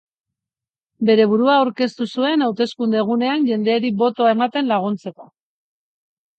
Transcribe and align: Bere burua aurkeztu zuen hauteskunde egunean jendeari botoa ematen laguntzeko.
Bere 1.09 1.27
burua 1.33 1.57
aurkeztu 1.65 2.07
zuen 2.15 2.45
hauteskunde 2.47 3.01
egunean 3.03 3.47
jendeari 3.53 3.95
botoa 4.03 4.35
ematen 4.39 4.75
laguntzeko. 4.75 5.33